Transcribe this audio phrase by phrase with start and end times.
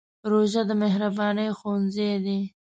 [0.31, 2.39] روژه د مهربانۍ ښوونځی دی.